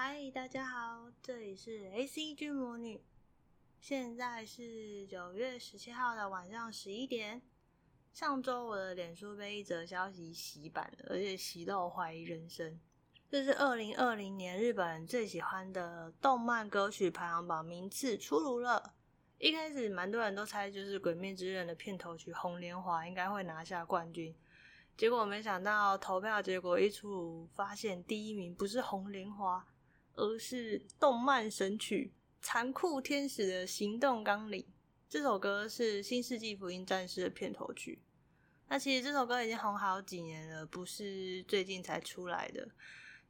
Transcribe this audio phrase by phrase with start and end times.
[0.00, 3.02] 嗨，大家好，这里是 ACG 魔女。
[3.80, 7.42] 现在是九月十七号的晚上十一点。
[8.12, 12.78] 上周我的脸书被一则消息洗版，而且洗到我怀疑人生。
[13.28, 18.94] 这是二零二零年日本最喜欢的动漫歌曲排行榜名次出炉了。
[19.38, 24.32] 一开始蛮多人都猜就是《鬼灭之刃》的片头曲《红莲华》应该会拿下冠军，
[24.96, 29.66] 结果没想到投票结果一出炉，发现第一名不是《红莲华》。
[30.18, 32.12] 而是动漫神曲
[32.44, 34.60] 《残酷天使的行动纲领》
[35.08, 38.00] 这首歌是《新世纪福音战士》的片头曲。
[38.68, 42.68] 那其实这首歌已经红好几年了，不是最近才出来的。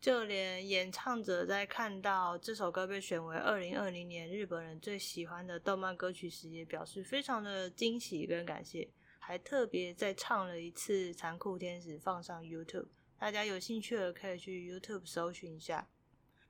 [0.01, 12.87] 就连演唱者在看到这首歌被选为二零二零年日本人最喜欢的动漫歌曲时，也表示非常的惊喜跟感谢，还特别再唱了一次《残酷天使》放上 YouTube。
[13.19, 15.87] 大家有兴趣的可以去 YouTube 搜寻一下。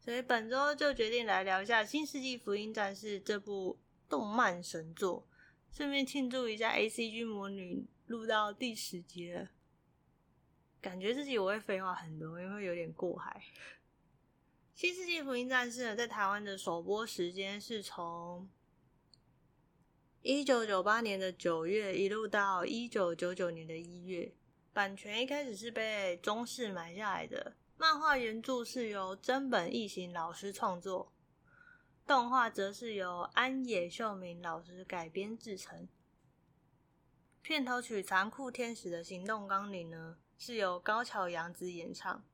[0.09, 3.79] 所以本周就决定来聊一下《新世纪福音战士》这部
[4.09, 5.29] 动漫神作，
[5.71, 9.51] 顺便庆祝一下 ACG 魔女录到第十集了。
[10.81, 13.39] 感觉自己我会废话很多，因为有点过海。
[14.75, 18.49] 《新世纪福音战士》呢，在台湾的首播时间是从
[20.23, 24.33] 一九九八年的九月一路到一九九九年的一月，
[24.73, 27.57] 版权一开始是被中视买下来的。
[27.81, 31.13] 漫画原著是由真本义行老师创作，
[32.05, 35.89] 动画则是由安野秀明老师改编制成。
[37.41, 42.25] 片头曲《残酷天使的行动纲领》呢，是由高桥洋子演唱。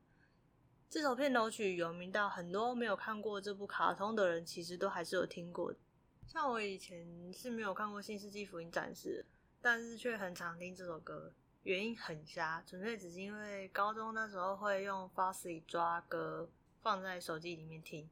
[0.89, 5.77] 这首片头曲有名到很多没有看过这部卡通的人，其实都还是有听过的。
[6.25, 9.23] 像我以前是没有看过《新世纪福音战士》，
[9.61, 11.31] 但是却很常听这首歌。
[11.65, 16.47] 原因很瞎，纯粹只是因为高中那时候会用 Fosly 抓歌
[16.83, 18.07] 放在手机里面听。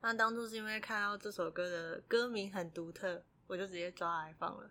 [0.00, 4.70] 那当初是因为看到这首歌的歌名很独特，我就直接抓来放了。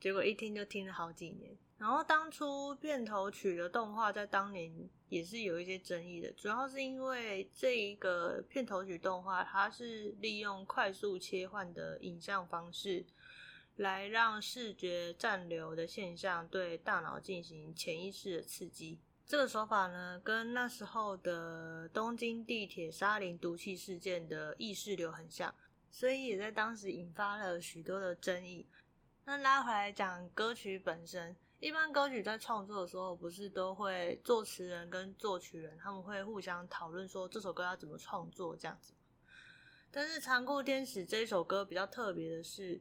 [0.00, 1.54] 结果一听就听了好几年。
[1.76, 4.72] 然后当初片头曲的动画在当年
[5.10, 13.04] 也是有一些争议的，主要是因为这一个片头曲动画它是利用快速切换的影像方式。
[13.76, 19.00] 来让视觉暂留的现象对大脑进行潜意识的刺激。
[19.26, 25.52] 这个手法呢，跟那时候的东京地铁沙林毒气事件的意识流很像，
[25.90, 28.66] 所以也在当时引发了许多的争议。
[29.24, 38.92] 那拉回来讲歌曲本身，一般歌曲在创作的时候，不是都会作词人跟作曲人他们会互相讨论说这首歌要怎么创作这样子。
[39.90, 42.80] 但是《残酷天使》这首歌比较特别的是。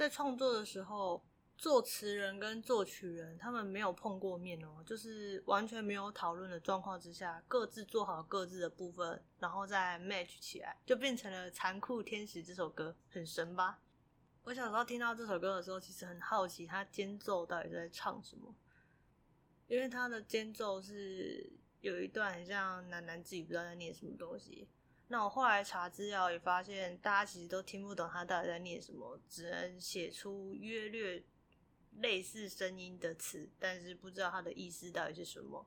[0.00, 1.22] 在创作的时候，
[1.58, 13.82] 作词人跟作曲人他们没有碰过面哦，就是完全没有讨论的状况之下，各自做好各自的部分，然后再 match 起来，就变成了《残酷天使》这首歌，很神吧？
[14.44, 18.54] 我小时候听到这首歌的时候，其实很好奇它间奏到底在唱什么，
[19.66, 24.66] 因为它的间奏是有一段很像喃喃自语，不知道在念什么东西。
[25.12, 31.24] 那我后来查资料也发现，大家其实都听不懂他到底在念什么，只能写出约略
[31.96, 35.66] 类似声音的词，但是不知道它的意思到底是什么。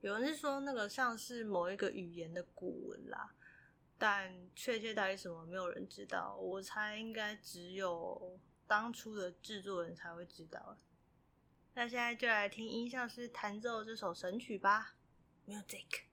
[0.00, 3.34] 有人是说那个像是某一个语言的古文啦，
[3.98, 6.36] 但确切到底什么，没有人知道。
[6.36, 10.78] 我猜应该只有当初的制作人才会知道。
[11.74, 14.94] 那现在就来听音效师弹奏这首神曲吧
[15.48, 16.09] ，Music。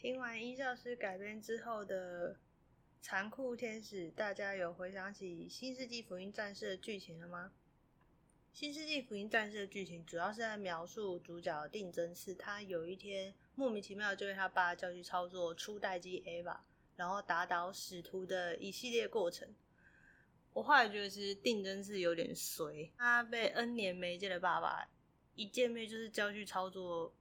[0.00, 2.32] 听完音效师改编之后的
[3.02, 7.50] 《残酷天使》，大家有回想起《新世纪福音战士》的剧情了吗？
[8.56, 16.58] 《新世纪福音战士》的剧情主要是在描述主角定真嗣，他有一天莫名其妙就被他爸叫去操作初代机 Eva，
[16.94, 19.52] 然后打倒使徒的一系列过程。
[20.52, 24.88] 我后来觉得，其实定真嗣有点衰，他被 N 年没见的爸爸
[25.34, 27.12] 一见面就是叫去操作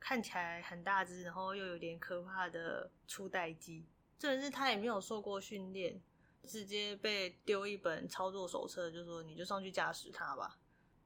[0.00, 3.86] 看起来很大只，然后又有点可怕的初代机。
[4.18, 6.00] 这人是他也没有受过训练，
[6.42, 10.58] 直接被丢一本操作手册，就说你就上去驾驶它吧。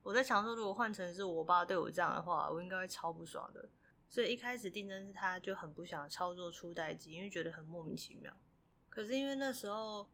[0.02, 3.68] 我在想说，如果换成是我爸对我这样的话，我应该会超不爽的。
[4.08, 8.32] 所以一开始定真是他就很不想操作初代机，因为觉得很莫名其妙。
[8.88, 10.08] 可是因为那时候。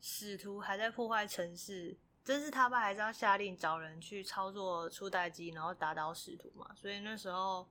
[0.00, 6.72] 使徒还在破坏城市，真是他爸还是要下令找人去操作初代机，然后打倒使徒嘛。
[6.76, 7.68] 所以那时候，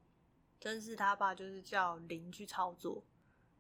[0.60, 3.04] 真嗣他爸就是叫林去操作。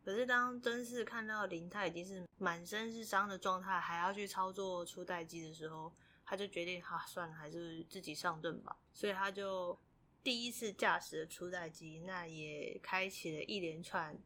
[0.03, 5.91] 可是当真嗣看到林他已经是满身是伤的状态，还要去操作初代机的时候，
[6.25, 8.77] 他就决定哈、啊，算了，还是自己上阵吧。
[8.94, 9.77] 所以他就
[10.23, 14.17] 第一次驾驶了初代机，那也开启了一连串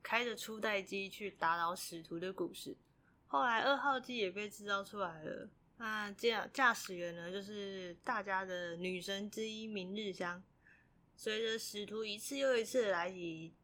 [0.00, 2.76] 开着初代机去打倒使徒的故事。
[3.26, 5.48] 后来二号机也被制造出来了。
[5.78, 10.40] 那驾驾驶员呢，就是大家的女神之一明日香。
[11.16, 13.54] 随着使徒一次又一次的来袭，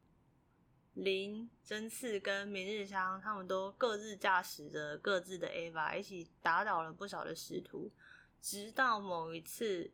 [0.95, 7.93] 翎、真嗣跟明日香他们都各自驾驶着各自的 Ava，一起打倒了不少的使徒。
[8.41, 9.93] 直到某一次，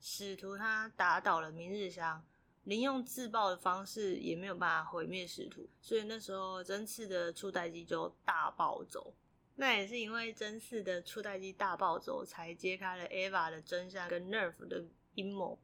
[0.00, 2.26] 使徒他打倒了明日香。
[2.64, 9.14] 翎用自爆的方式也没有办法毁灭使徒，所以那时候真嗣的初代机就大暴走。
[9.56, 14.84] 那也是因为真嗣的初代机大暴走，才揭开了 Eva 的真相跟 Nerf 的
[15.14, 15.58] 阴谋。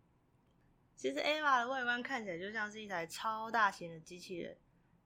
[0.97, 4.57] 其实 Eva 的外观看起来就像是一台超大型的机器人，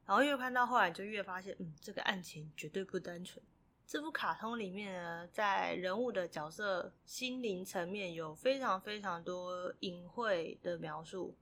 [0.07, 3.45] 然后越看到后来就越发现，嗯，这个案情绝对不单纯。
[3.87, 11.35] 这部卡通里面呢，在人物的角色心灵层面有非常非常多隐晦的描述。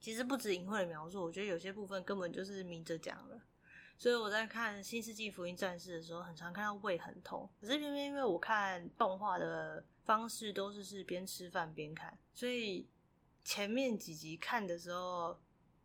[0.00, 3.42] 其实不止隐晦的描述，我觉得有些部分根本就是明着讲了。
[3.98, 7.50] 所以我在看《新世纪福音战士》的时候，很常看到胃很痛。
[7.60, 12.86] 可是偏偏因为我看动画的方式都是是边吃饭边看，所以
[13.48, 15.40] 前面几集看的时候，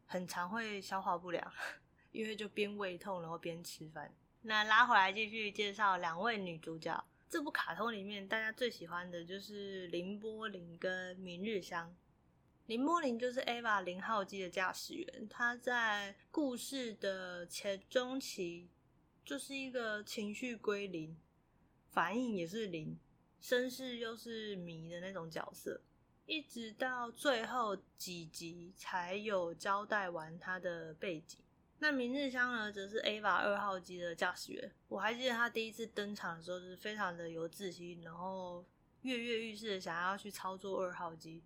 [0.05, 1.53] 很常会消化不良，
[2.11, 4.13] 因为就边胃痛然后边吃饭。
[4.41, 7.01] 那拉回来继续介绍两位女主角。
[7.29, 11.95] 这部卡通里面大家最喜欢的就是綾波林跟明日香。
[12.65, 18.69] 林波林就是 Ava 零号机的驾驶员，他在故事的前中期
[19.23, 21.15] 就是一个情绪归零，
[21.91, 22.99] 反应也是零，
[23.39, 25.81] 身世又是谜的那种角色，
[26.25, 31.39] 一直到最后几集才有交代完他的背景。
[31.79, 38.63] 那明日香呢，则是 Ava 二号机的驾驶员，我还记得他第一次登场的时候是非常的有自信，然后
[39.01, 41.43] 跃跃欲试的想要去操作二号机。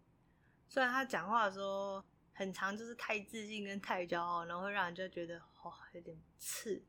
[0.69, 2.03] 虽然他讲话的时候
[2.33, 6.83] 很长，就是太自信跟太骄傲，然后会让人家觉得哇、哦、有点刺。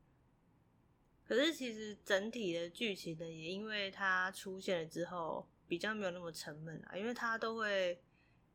[1.25, 8.01] 可是其实整体的剧情呢，也因为他出现了之后，比较没有那么沉闷啊，因为他都会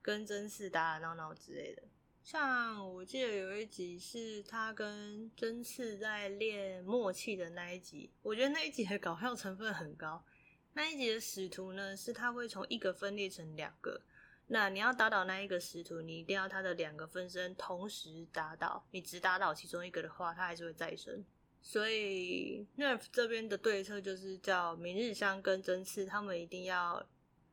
[0.02, 1.82] 跟真嗣打打闹闹之类的。
[2.24, 10.24] 像我记得有一集是他跟真嗣在练默契的那一集，我觉得那一集的搞笑成分很高。
[10.72, 14.02] 那一集的使徒呢，是他会从一个分裂成两个。
[14.46, 18.84] 那你要打倒那一个使徒，你一定要他的两个分身同时打倒。
[18.90, 21.24] 你只打倒其中一个的话，他还是会再生。
[21.64, 27.04] 所以 Nerf 这边的对策就是叫明日香跟真嗣他们一定要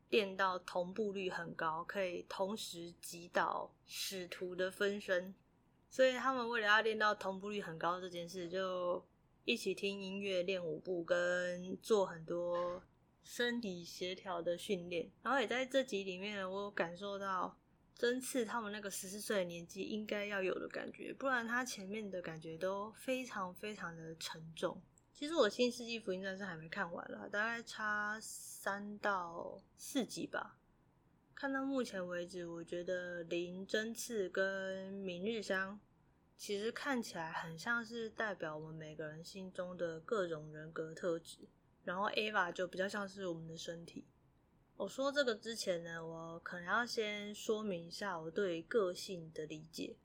[0.10, 5.34] 练到同步率很高，可以同时击倒使徒的分身。
[5.90, 9.04] 所以他们为了要练到同步率很高这件事，就
[9.46, 12.84] 一起听音乐、练舞步跟做很多。
[13.24, 17.56] 身体协调的训练，然后也在这集里面，我感受到
[18.02, 24.82] 真嗣他们那个十四岁的年纪应该要有的感觉，不然他前面的感觉都非常非常的沉重。
[25.14, 30.58] 其实我《新世纪福音战士》还没看完啦，大概差三到四集吧。
[31.36, 35.80] 看到目前为止，我觉得翎、真嗣跟明日香
[36.36, 41.48] 其实看起来很像是代表我们每个人心中的各种人格特质。
[41.84, 44.08] 然后 Eva 就比较像是我们的身体。
[44.82, 49.96] 我说这个之前呢，我可能要先说明一下我对个性的理解。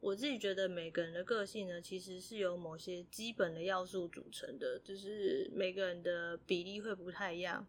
[0.00, 7.66] 我自己觉得每个人的个性呢，其实是由某些基本的要素组成的，就是每个人的比例会不太一样。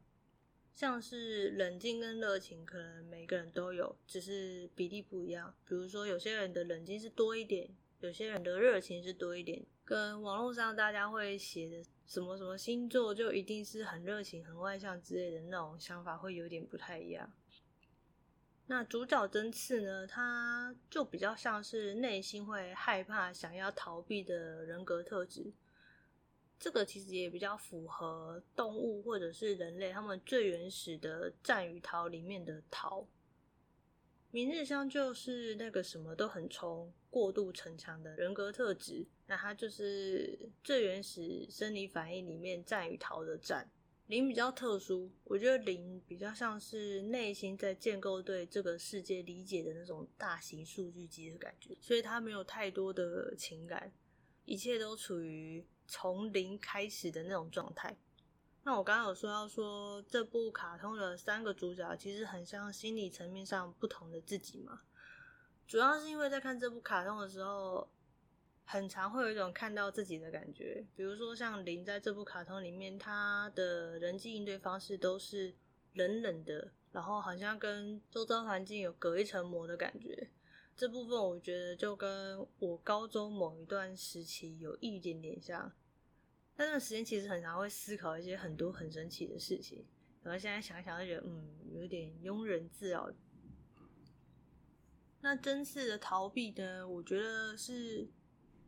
[0.74, 5.54] 像是冷静跟热情，可能每个人都有，只是比例不一样。
[5.68, 17.32] 比如说有些人的冷静是多一点，有些人的热情是多一点，跟网络上大家会写的什么什么星座就一定是很热情、很外向之类的那种想法会有点不太一样。
[18.68, 25.54] 那主角真次呢，他就比较像是内心会害怕、想要逃避的人格特质。
[26.60, 33.06] 这个其实也比较符合动物或者是人类他们最原始的战与逃里面的逃。
[34.32, 43.70] 明日香就是那个什么都很冲、过度逞强的人格特质，那它就是最原始生理反应里面战与逃的战。
[44.08, 53.94] 零比较特殊，我觉得零比较像是内心在建构对这个世界理解的那种大型数据集的感觉，所以它没有太多的情感，
[54.46, 57.96] 一切都处于从零开始的那种状态。
[58.64, 64.82] 那我刚刚有说到说这部卡通的三个主角其实很像心理层面上不同的自己嘛，
[65.68, 67.88] 主要是因为在看这部卡通的时候，
[68.66, 70.86] 很常会有一种看到自己的感觉。
[70.96, 75.54] 比如说像零在这部卡通里面，他的人际应对方式都是
[75.94, 80.30] 冷冷的，然后好像跟周遭环境有隔一层膜的感觉。
[80.76, 85.72] 这部分我觉得就跟我高中某一段时期有一点点像。
[86.56, 89.84] 那段时间其实很常会思考一些很多很神奇的事情，
[90.22, 93.10] 然后现在想想就觉得，嗯，有点庸人自扰。
[95.24, 96.86] 那真次的逃避呢？
[96.86, 98.06] 我觉得是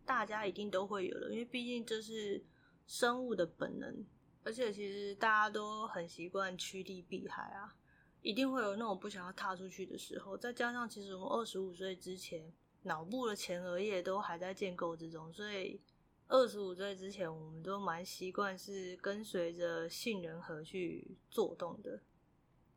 [0.05, 2.41] 大家一定都会有的，因为毕竟这是
[2.87, 4.05] 生物的本能，
[4.43, 7.75] 而且其实大家都很习惯趋利避害啊，
[8.21, 10.37] 一定会有那种不想要踏出去的时候。
[10.37, 15.81] 再加上其实我们二十五岁之前，脑部的前额叶都还在建构之中，所以。
[16.27, 22.01] 二十五岁之前，我们都蛮习惯是跟随着杏仁核去做动的，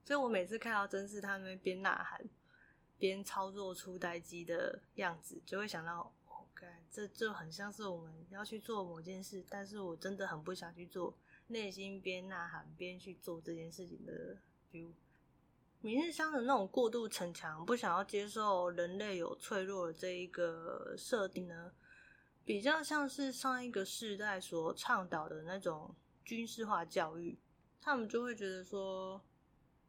[0.05, 2.23] 所以我每次看到真是他们边呐喊
[2.99, 14.37] 边操作出呆机的样子，就会想到，哦，干，这就很像是我们要去做某件事，但是我真的很不想去做，内心边呐喊边去做这件事情的
[14.73, 14.91] feel。
[15.81, 21.73] 明日香的那种过度逞强，不想要接受人类有脆弱的这一个设定呢，
[22.45, 27.39] 比较像是上一个世代所倡导的那种军事化教育，
[27.81, 29.23] 他们就会觉得说，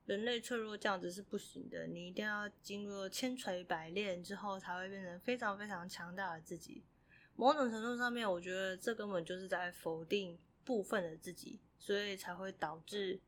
[0.09, 6.83] 人类脆弱这样子是不行的，你一定要经过千锤百炼之后，才会变成非常非常强大的自己。
[7.35, 10.35] 某种程度上面，我觉得这根本就是在否定
[10.65, 13.21] 部分的自己，所以才会导致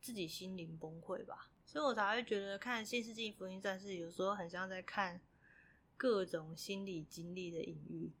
[0.00, 1.50] 自己心灵崩溃吧。
[1.66, 5.20] 所以我才会觉得看《新世纪福音战士》有时候很像在看
[5.96, 8.12] 各种心理经历的隐喻。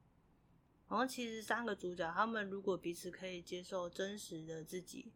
[0.88, 5.12] 然后其实三个主角，他们如果彼此可以接受真实的自己，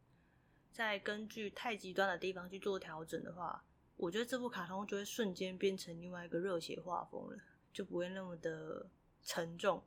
[0.73, 3.63] 再根据太极端的地方去做调整的话，
[3.97, 7.37] 我觉得这部卡通就会瞬间变成另外一个热血画风了，
[7.73, 8.89] 就不会那么的
[9.23, 9.85] 沉重，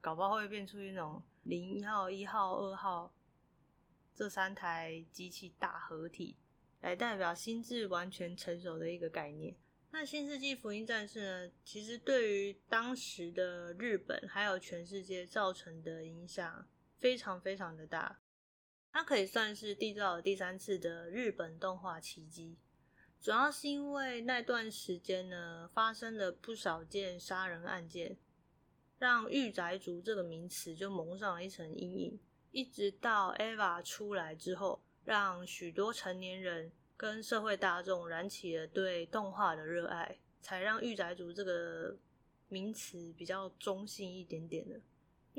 [0.00, 3.12] 搞不好会变出一种零一号、一号、二号
[4.14, 6.36] 这三台机器大合体，
[6.80, 9.56] 来代表心智完全成熟的一个概念。
[9.90, 11.52] 那《新世纪福音战士》呢？
[11.64, 16.68] 其实对于当时的日本还有全世界造成的影响
[17.00, 18.20] 非常非常的大。
[18.92, 22.56] 它可以算是缔造了第三次的日本动画奇迹。
[23.20, 28.16] 主要是因为那段时间呢，发生了不少件杀人案件，
[28.98, 32.20] 让御宅族这个名词就蒙上了一层阴影。
[32.50, 36.72] 一直到 EVA 出来之后，让许多成年人。
[36.96, 41.96] 跟社会大众燃起了对动画的热爱，才让御宅族这个
[42.48, 44.78] 名词比较中性一点点的。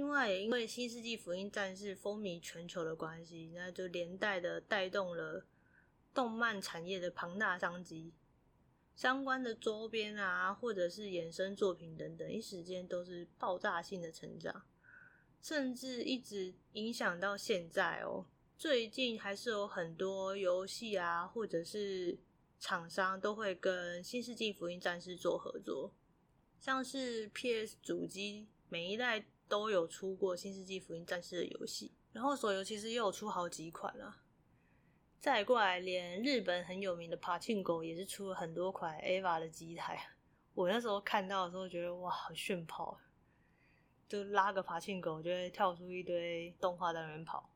[0.02, 5.46] 另外，也因为《新世纪福音战士》风靡全球的关系，那就连带的带动了
[6.12, 8.12] 动漫产业的庞大商机，
[8.96, 14.64] 相关的周边啊，或者是衍生作品等等，一时间都是爆炸性的成长，
[15.40, 18.26] 甚至一直影响到现在哦。
[18.58, 22.18] 最近还是有很多游戏啊，或者是
[22.60, 25.94] 厂商都会跟《新世纪福音战士》做合作，
[26.60, 34.16] 像是 PS 主机每一代都有出过《新世纪福音战士》的游戏，然后手游其实也有出好几款了。
[35.20, 40.02] 再过来，连日本很有名的 Pachinko 也是出了很多款 EVA 的机台。
[40.54, 42.98] 我那时候看到的时候觉得哇，好炫炮！
[44.08, 47.50] 就拉个 Pachinko 就会跳出一堆动画在那边跑。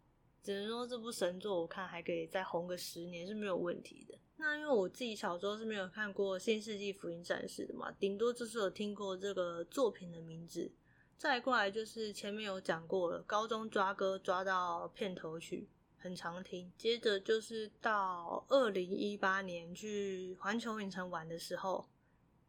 [0.44, 4.20] 只能说这部神作，我看还可以再红个十年是没有问题的。
[4.36, 10.70] 那因为我自己小时候是没有看过《新世纪福音战士》的嘛，顶多就是有听过这个作品的名字。
[11.18, 16.72] 再过来就是前面有讲过了，高中抓歌抓到片头曲，很常听。
[16.78, 21.90] 接着就是到二零一八年去环球影城玩的时候，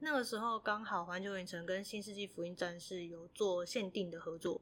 [0.00, 4.60] 那个时候刚好环球影城跟新世纪福音战士有做限定的合作，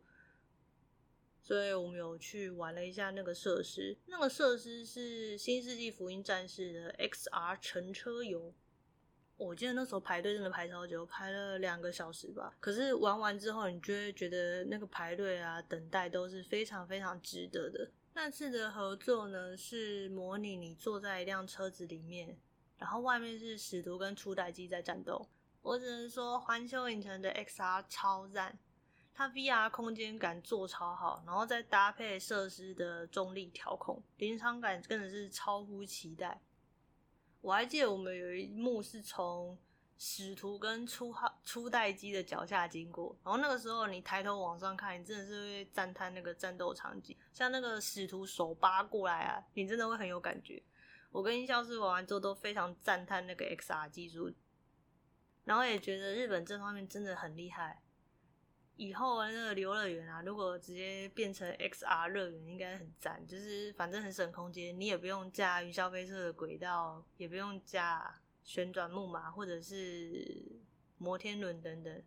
[1.42, 3.96] 所以我们有去玩了一下那个设施。
[4.06, 8.52] 那个设施是新世纪福音战士的 XR 乘车游。
[9.36, 12.54] 我记得那时候排队真的排超久，排了两个小时吧。
[12.60, 17.90] 可是玩完之后，你就会觉得那个排队啊、等待都是非常非常值得的。
[18.14, 22.36] 那次的合作呢，是模拟你坐在一辆车子里面，
[22.78, 25.26] 然后外面是使徒跟初代机在战斗。
[25.62, 28.56] 我只能说，环球影城的 XR 超赞，
[29.12, 36.40] 它 VR 空间感做超好，然后再搭配设施的重力调控，临场感真的是超乎期待。
[37.44, 39.58] 我还记得我们有一幕是从
[39.98, 50.62] 使徒跟初号初代机的脚下经过，然后那个时候你抬头往上看，你真的是会赞叹那个战斗场景，像那个使徒手扒过来啊，你真的会很有感觉。
[51.12, 54.32] 我跟音效师玩完之后都非常赞叹那个 XR 技术，
[55.44, 57.82] 然后也觉得日本这方面真的很厉害。
[58.76, 63.24] 以后那个游乐园啊，如果直接变成 XR 乐园，应该很赞。
[63.26, 70.44] 就是反正很省空间，你也不用架云霄飞车的轨道，也不用架旋转木马或者是
[70.98, 72.02] 摩天轮等等，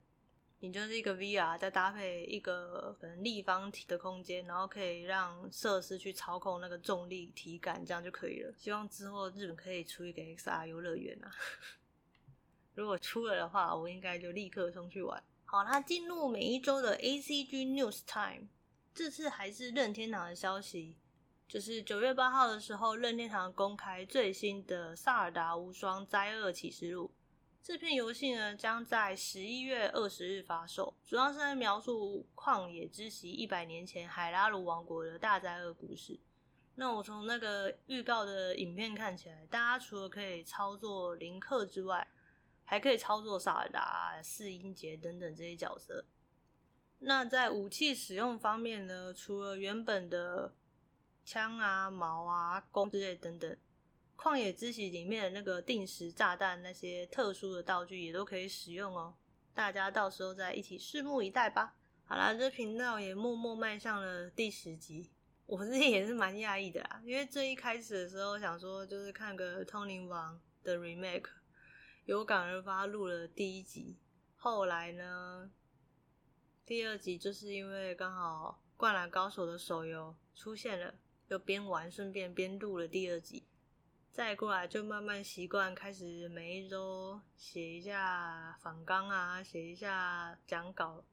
[0.59, 8.53] 你就是一个 VR，再搭配一个可能立方体的空间，然后可以让设施去操控那个重力体感，这样就可以了。
[8.57, 11.31] 希望之后日本可以出一个 XR 游乐园啊！
[12.75, 15.23] 如果出了的话，我应该就立刻冲去玩。
[15.49, 18.49] 好，那进入每一周的 ACG News Time，
[18.93, 20.97] 这次还是任天堂的消息，
[21.47, 27.13] 就是九月八号的时候，任天堂公开最新的《萨尔达无双：灾厄启示录》。
[27.63, 36.19] 这片游戏呢，将在十一月二十日发售，主要是在描述旷野之息一百年前海拉鲁王国的大灾厄故事。
[36.75, 42.05] 那我从那个预告的影片看起来，大家除了可以操作林克之外，
[42.69, 46.03] 还可以操作萨尔达、四音节等等这些角色。
[46.99, 50.53] 那在武器使用方面呢，除了原本的
[51.23, 53.57] 枪啊、矛啊、弓之类等等，
[54.17, 59.15] 旷野之息里面的那个定时炸弹那些特殊的道具也都可以使用哦。
[59.53, 61.77] 大家到时候再一起拭目以待吧。
[62.03, 65.09] 好啦，这频道也默默迈向了第十集，
[65.45, 71.29] 我自己也是蛮讶异的啦，因为最一开始的时候想说就是看个通灵王的 remake。
[72.07, 73.97] 有感而发录了第一集，
[74.37, 75.51] 后来呢，
[76.65, 80.95] 第二集就是因为刚好《灌篮高手》的手游出现了，
[81.27, 83.43] 就边玩顺便边录了第二集。
[84.09, 91.03] 再过来就慢慢习惯，开始每一周写一下访纲啊，写一下讲稿，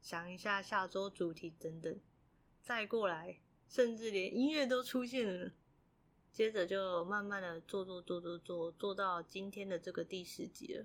[0.00, 1.98] 想一下下周主题等等。
[2.62, 5.50] 再过来，甚至连音乐都出现了。
[6.34, 10.84] 接着就慢慢的做做做做做，做到今天的这个第十集了，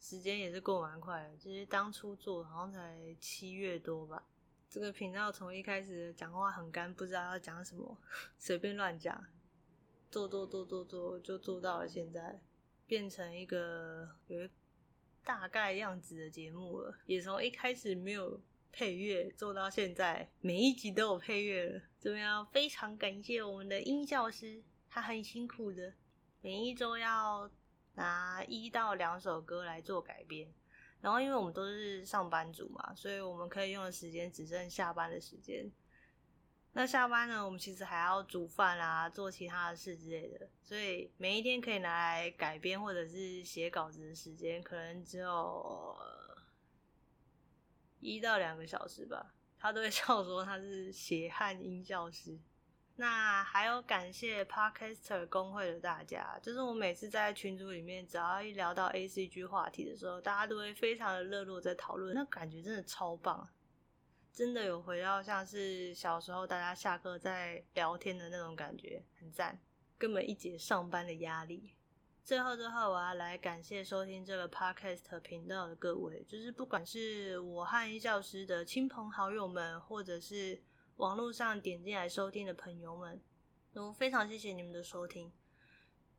[0.00, 1.36] 时间也是过蛮快的。
[1.36, 4.24] 其实当初做好像才七月多吧。
[4.70, 7.94] 这个频道从一开始讲话很干，不知道要讲什么，
[8.38, 9.22] 随便乱讲，
[10.10, 12.40] 做做做做做，就做到了现在，
[12.86, 14.48] 变成一个有
[15.22, 16.96] 大概样子的节目了。
[17.04, 18.40] 也从一开始没有
[18.72, 21.82] 配乐，做到现在每一集都有配乐了。
[22.00, 24.62] 这边要非常感谢我们的音效师。
[24.90, 25.94] 他很辛苦的，
[26.40, 27.48] 每一周要
[27.94, 30.52] 拿一到两首歌来做改编，
[31.00, 35.70] 然后因为我们都是上班族嘛，所以我们可以用的时间只剩下班的时间。
[36.72, 45.96] 那下班呢，我们其实还要煮饭啊，做其他的事之类的，所以每一天可以拿来改编或者是写稿子的时间，可能只有
[48.00, 49.34] 一到两个小时吧。
[49.58, 52.38] 他都会笑说他是血汗音效师。
[53.00, 63.48] 那还有感谢 Podcaster 公会的大家，就是我每次在群组里面，只要一聊到 ACG 话题的时候，大家都会非常的热络在讨论，那感觉真的超棒，
[64.30, 69.58] 真的有回到像是小时候大家下课在聊天的那种感觉，很赞，
[69.96, 71.72] 根本一解上班的压力。
[72.22, 80.62] 最后最后，我要来感谢收听这个 Podcast 频道的各位，就是不管是我和一教师的亲朋好友们，或者是。
[81.00, 83.18] 网络上点进来收听的朋友们，
[83.72, 85.32] 都非常谢谢你们的收听。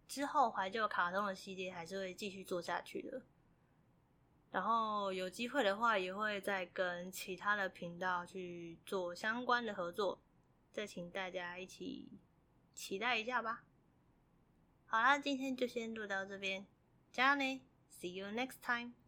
[0.08, 3.22] 之后怀旧卡通的系列还是会继续做下去的，
[4.50, 10.20] 然后有机会的话，也会再跟其他的频道去做相关的合作，
[10.72, 12.10] 再请大家一起
[12.74, 13.64] 期待一下吧。
[14.88, 16.66] 好啦，今天就先录到这边，
[17.12, 19.01] 加油呢，See you next time。